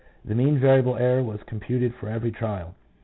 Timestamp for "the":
0.25-0.33